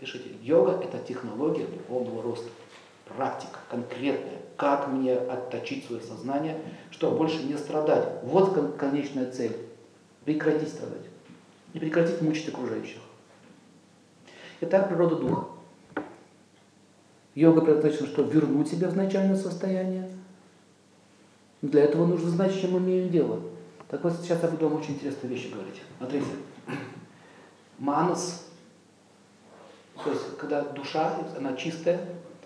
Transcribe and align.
Пишите, 0.00 0.30
йога– 0.42 0.80
это 0.84 0.98
технология 0.98 1.66
духовного 1.66 2.22
роста, 2.22 2.48
практика 3.16 3.58
конкретная. 3.70 4.38
Как 4.56 4.88
мне 4.88 5.14
отточить 5.14 5.86
свое 5.86 6.02
сознание, 6.02 6.60
чтобы 6.90 7.16
больше 7.16 7.42
не 7.44 7.56
страдать. 7.56 8.22
Вот 8.22 8.76
конечная 8.76 9.30
цель. 9.30 9.56
Прекратить 10.24 10.68
страдать. 10.68 11.06
И 11.72 11.78
прекратить 11.78 12.20
мучить 12.22 12.48
окружающих. 12.48 12.98
Итак, 14.60 14.88
природа 14.88 15.16
духа. 15.16 15.44
Йога 17.34 17.60
предназначена, 17.60 18.08
чтобы 18.08 18.32
вернуть 18.32 18.68
себя 18.68 18.88
в 18.88 18.96
начальное 18.96 19.36
состояние. 19.36 20.10
Для 21.62 21.84
этого 21.84 22.06
нужно 22.06 22.30
знать, 22.30 22.52
с 22.52 22.58
чем 22.58 22.72
мы 22.72 22.78
имеем 22.78 23.10
дело. 23.10 23.40
Так 23.88 24.02
вот, 24.04 24.12
сейчас 24.14 24.42
я 24.42 24.48
буду 24.48 24.68
вам 24.68 24.80
очень 24.80 24.94
интересные 24.94 25.30
вещи 25.30 25.48
говорить. 25.48 25.82
Смотрите. 25.98 26.26
Манас, 27.78 28.48
то 30.04 30.10
есть 30.10 30.36
когда 30.38 30.62
душа, 30.62 31.18
она 31.36 31.56
чистая, 31.56 32.00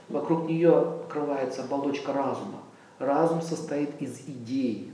вокруг 0.08 0.48
нее 0.48 1.00
покрывается 1.02 1.64
оболочка 1.64 2.12
разума. 2.12 2.62
Разум 2.98 3.42
состоит 3.42 4.00
из 4.00 4.20
идей. 4.28 4.92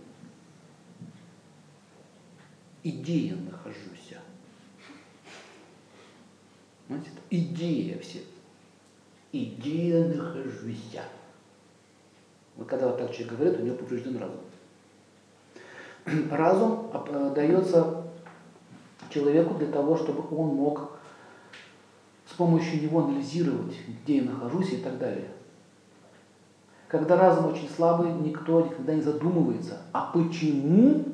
Идея 2.82 3.37
нахожусь. 3.37 4.15
Знаете, 6.87 7.10
идея 7.30 7.98
все. 8.01 8.20
Идея 9.30 10.09
нахожусь. 10.09 10.96
Вот 12.56 12.66
когда 12.66 12.88
вот 12.88 12.98
так 12.98 13.12
человек 13.12 13.34
говорит, 13.34 13.60
у 13.60 13.62
него 13.62 13.77
поврежден 13.77 14.18
разум. 14.18 14.40
Разум 16.30 16.90
э, 16.93 17.32
дается 17.34 18.04
человеку 19.10 19.54
для 19.54 19.70
того, 19.70 19.96
чтобы 19.96 20.23
он 20.34 20.56
мог 20.56 20.98
помощью 22.38 22.80
него 22.80 23.05
анализировать, 23.05 23.74
где 24.02 24.19
я 24.19 24.23
нахожусь 24.23 24.73
и 24.73 24.77
так 24.77 24.96
далее. 24.98 25.29
Когда 26.87 27.16
разум 27.16 27.52
очень 27.52 27.68
слабый, 27.68 28.12
никто 28.12 28.62
никогда 28.62 28.95
не 28.95 29.02
задумывается, 29.02 29.82
а 29.93 30.10
почему 30.12 31.04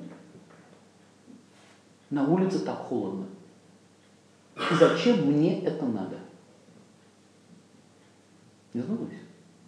на 2.11 2.29
улице 2.29 2.61
так 2.61 2.77
холодно? 2.77 3.27
И 4.57 4.75
зачем 4.75 5.27
мне 5.27 5.65
это 5.65 5.87
надо? 5.87 6.19
Не 8.75 8.83
задумывайся. 8.83 9.19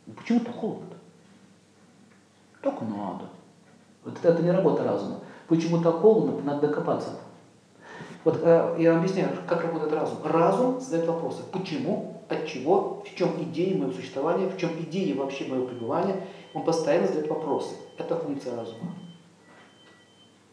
Ну 0.07 0.13
почему 0.13 0.41
так 0.41 0.55
холодно? 0.55 0.95
Так 2.61 2.81
надо. 2.83 3.25
Вот 4.05 4.23
это 4.23 4.43
не 4.43 4.51
работа 4.51 4.85
разума. 4.85 5.21
Почему 5.49 5.83
так 5.83 5.97
холодно, 5.97 6.41
надо 6.43 6.69
докопаться. 6.69 7.19
Вот 8.27 8.41
э, 8.43 8.77
я 8.81 8.91
вам 8.91 9.03
объясняю, 9.03 9.31
как 9.47 9.63
работает 9.63 9.93
разум. 9.93 10.19
Разум 10.25 10.81
задает 10.81 11.07
вопросы. 11.07 11.45
Почему, 11.53 12.25
от 12.29 12.45
чего, 12.45 13.05
в 13.07 13.15
чем 13.15 13.41
идея 13.41 13.79
моего 13.79 13.93
существования, 13.93 14.49
в 14.49 14.59
чем 14.59 14.71
идея 14.81 15.15
вообще 15.15 15.45
моего 15.45 15.69
пребывания. 15.69 16.27
Он 16.53 16.65
постоянно 16.65 17.07
задает 17.07 17.31
вопросы. 17.31 17.77
Это 17.97 18.17
функция 18.17 18.57
разума. 18.57 18.97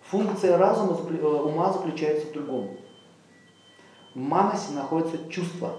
Функция 0.04 0.56
разума, 0.60 1.00
э, 1.10 1.26
ума 1.26 1.74
заключается 1.74 2.28
в 2.28 2.34
другом. 2.34 2.78
В 4.14 4.20
манасе 4.20 4.74
находится 4.74 5.28
чувство. 5.32 5.72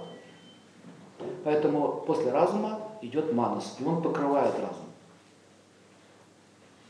Поэтому 1.44 2.02
после 2.04 2.32
разума 2.32 2.80
идет 3.02 3.32
манас, 3.32 3.76
и 3.78 3.84
он 3.84 4.02
покрывает 4.02 4.54
разум. 4.54 4.86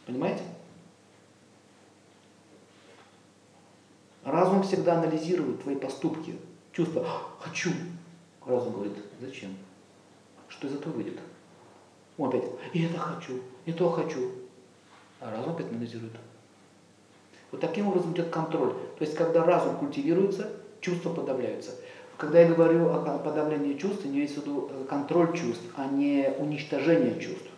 Понимаете? 0.07 0.45
Разум 4.25 4.63
всегда 4.63 4.95
анализирует 4.95 5.63
твои 5.63 5.75
поступки, 5.77 6.35
чувства. 6.73 7.07
Хочу. 7.41 7.71
Разум 8.47 8.73
говорит, 8.73 8.95
зачем? 9.21 9.51
Что 10.49 10.67
из 10.67 10.75
этого 10.75 10.93
выйдет? 10.93 11.19
Он 12.17 12.29
опять, 12.29 12.45
и 12.73 12.85
это 12.85 12.99
хочу, 12.99 13.41
и 13.67 13.73
то 13.73 13.91
хочу. 13.91 14.31
А 15.21 15.31
разум 15.31 15.55
опять 15.55 15.71
анализирует. 15.71 16.13
Вот 17.51 17.61
таким 17.61 17.89
образом 17.89 18.13
идет 18.13 18.31
контроль. 18.31 18.73
То 18.99 19.05
есть, 19.05 19.15
когда 19.15 19.45
разум 19.45 19.77
культивируется, 19.77 20.51
чувства 20.81 21.13
подавляются. 21.13 21.73
Когда 22.17 22.41
я 22.41 22.53
говорю 22.53 22.89
о 22.91 23.19
подавлении 23.19 23.75
чувств, 23.75 24.07
имеется 24.07 24.41
в 24.41 24.45
виду 24.45 24.71
э, 24.71 24.85
контроль 24.89 25.33
чувств, 25.37 25.65
а 25.77 25.87
не 25.87 26.33
уничтожение 26.39 27.21
чувств. 27.21 27.49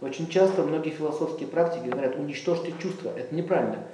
Очень 0.00 0.28
часто 0.28 0.62
многие 0.62 0.90
философские 0.90 1.48
практики 1.48 1.88
говорят, 1.88 2.16
уничтожьте 2.16 2.72
чувства. 2.80 3.10
Это 3.16 3.34
неправильно. 3.34 3.84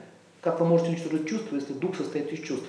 Как 0.44 0.60
вы 0.60 0.66
можете 0.66 0.91
уничтожить 0.91 1.27
чувства, 1.27 1.56
если 1.56 1.72
дух 1.72 1.97
состоит 1.97 2.31
из 2.31 2.47
чувств? 2.47 2.69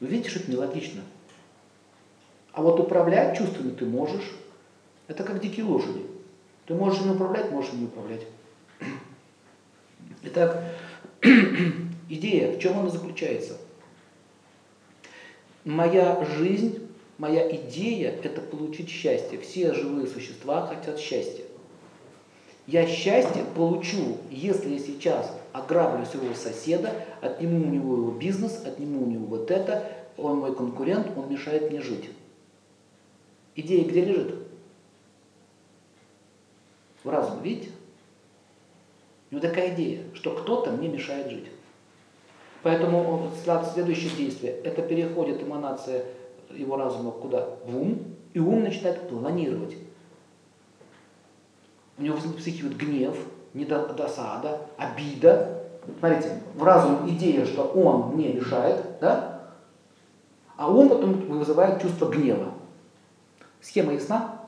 Вы 0.00 0.08
видите, 0.08 0.28
что 0.28 0.40
это 0.40 0.50
нелогично. 0.50 1.02
А 2.50 2.62
вот 2.62 2.80
управлять 2.80 3.38
чувствами 3.38 3.70
ты 3.70 3.86
можешь. 3.86 4.28
Это 5.06 5.22
как 5.22 5.40
дикие 5.40 5.64
лошади. 5.64 6.04
Ты 6.66 6.74
можешь 6.74 7.00
ими 7.00 7.12
управлять, 7.12 7.52
можешь 7.52 7.72
ими 7.72 7.84
управлять. 7.84 8.26
Итак, 10.24 10.64
идея, 12.08 12.56
в 12.56 12.58
чем 12.58 12.80
она 12.80 12.90
заключается? 12.90 13.56
Моя 15.64 16.24
жизнь, 16.24 16.88
моя 17.18 17.48
идея– 17.54 18.10
это 18.24 18.40
получить 18.40 18.88
счастье. 18.88 19.38
Все 19.38 19.72
живые 19.74 20.08
существа 20.08 20.66
хотят 20.66 20.98
счастья. 20.98 21.44
Я 22.68 22.86
счастье 22.86 23.44
получу, 23.56 24.18
если 24.30 24.74
я 24.74 24.78
сейчас 24.78 25.34
ограблю 25.54 26.04
своего 26.04 26.34
соседа, 26.34 26.92
отниму 27.22 27.66
у 27.66 27.70
него 27.70 27.96
его 27.96 28.10
бизнес, 28.10 28.62
отниму 28.62 29.04
у 29.04 29.06
него 29.06 29.24
вот 29.24 29.50
это, 29.50 29.90
он 30.18 30.40
мой 30.40 30.54
конкурент, 30.54 31.06
он 31.16 31.32
мешает 31.32 31.70
мне 31.70 31.80
жить. 31.80 32.10
Идея 33.56 33.88
где 33.88 34.04
лежит? 34.04 34.34
В 37.02 37.08
разуме, 37.08 37.40
видите? 37.42 37.70
У 39.30 39.36
него 39.36 39.48
такая 39.48 39.74
идея, 39.74 40.02
что 40.12 40.36
кто-то 40.36 40.70
мне 40.72 40.88
мешает 40.88 41.30
жить. 41.30 41.46
Поэтому 42.62 43.30
следующее 43.72 44.10
действие, 44.14 44.52
это 44.52 44.82
переходит 44.82 45.42
эманация 45.42 46.04
его 46.50 46.76
разума 46.76 47.12
куда? 47.12 47.48
В 47.64 47.80
ум, 47.80 48.04
и 48.34 48.38
ум 48.38 48.64
начинает 48.64 49.08
планировать. 49.08 49.74
У 51.98 52.02
него 52.02 52.16
вспыхивает 52.16 52.76
гнев, 52.76 53.16
недосада, 53.54 54.60
обида. 54.76 55.64
Смотрите, 55.98 56.40
в 56.54 56.62
разум 56.62 57.08
идея, 57.10 57.44
что 57.44 57.64
он 57.64 58.14
мне 58.14 58.32
мешает, 58.32 58.84
да? 59.00 59.50
А 60.56 60.70
ум 60.70 60.88
потом 60.88 61.14
вызывает 61.14 61.82
чувство 61.82 62.08
гнева. 62.08 62.52
Схема 63.60 63.92
ясна? 63.92 64.38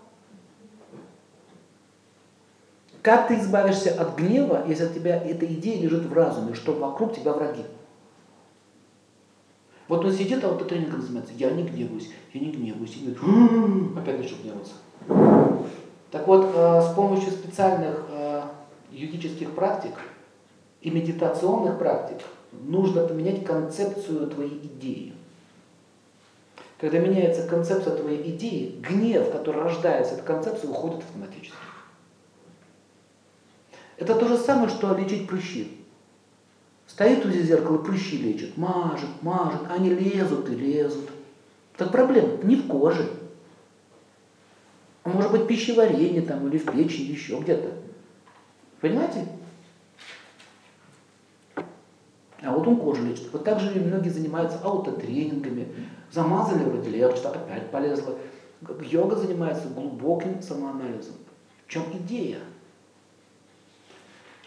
Как 3.03 3.29
ты 3.29 3.39
избавишься 3.39 3.91
от 4.01 4.17
гнева, 4.17 4.65
если 4.69 4.87
у 4.87 4.93
тебя 4.93 5.17
эта 5.17 5.47
идея 5.47 5.83
лежит 5.83 6.05
в 6.05 6.13
разуме, 6.13 6.55
что 6.55 6.73
вокруг 6.73 7.15
тебя 7.15 7.33
враги? 7.33 7.65
Вот 9.89 10.05
он 10.05 10.13
сидит, 10.13 10.45
а 10.45 10.49
вот 10.49 10.69
тренингом 10.69 11.01
занимается. 11.01 11.33
Я 11.35 11.51
не 11.51 11.65
гневаюсь, 11.65 12.11
я 12.33 12.41
не 12.41 12.53
гневаюсь. 12.53 12.97
И 12.97 13.11
говорит, 13.11 13.97
опять 13.97 14.19
начал 14.19 14.37
гневаться. 14.43 14.75
Так 16.11 16.27
вот, 16.27 16.51
э, 16.55 16.83
с 16.83 16.95
помощью 16.95 17.31
специальных 17.31 18.07
э, 18.09 18.43
юридических 18.91 19.53
практик 19.55 19.95
и 20.81 20.91
медитационных 20.91 21.79
практик 21.79 22.19
нужно 22.53 23.07
поменять 23.07 23.45
концепцию 23.45 24.29
твоей 24.29 24.59
идеи. 24.65 25.15
Когда 26.79 26.99
меняется 26.99 27.47
концепция 27.47 27.95
твоей 27.95 28.31
идеи, 28.31 28.81
гнев, 28.81 29.31
который 29.31 29.63
рождается 29.63 30.15
этой 30.15 30.25
концепции, 30.25 30.67
уходит 30.67 31.01
автоматически. 31.01 31.55
Это 33.97 34.15
то 34.15 34.27
же 34.27 34.39
самое, 34.39 34.71
что 34.71 34.97
лечить 34.97 35.29
прыщи. 35.29 35.77
Стоит 36.87 37.25
возле 37.25 37.43
зеркала, 37.43 37.79
прыщи 37.79 38.17
лечит, 38.17 38.57
мажет, 38.57 39.11
мажет, 39.21 39.61
они 39.69 39.91
лезут 39.91 40.49
и 40.49 40.55
лезут. 40.55 41.11
Так 41.77 41.93
проблема 41.93 42.39
не 42.43 42.57
в 42.57 42.67
коже. 42.67 43.09
А 45.03 45.09
может 45.09 45.33
быть 45.33 45.47
пищеварение 45.47 46.23
там 46.23 46.47
или 46.49 46.59
в 46.59 46.67
печени, 46.67 47.13
еще 47.13 47.39
где-то. 47.39 47.71
Понимаете? 48.81 49.27
А 52.43 52.55
вот 52.55 52.67
он 52.67 52.77
кожу 52.77 53.05
лечит. 53.05 53.33
Вот 53.33 53.45
так 53.45 53.61
же 53.61 53.71
многие 53.81 54.09
занимаются 54.09 54.59
аутотренингами. 54.63 55.69
Замазали 56.11 56.65
вроде 56.65 56.91
легче, 56.91 57.23
опять 57.29 57.71
полезло. 57.71 58.17
Йога 58.83 59.17
занимается 59.17 59.69
глубоким 59.69 60.43
самоанализом. 60.43 61.15
В 61.67 61.71
чем 61.71 61.85
идея? 61.93 62.39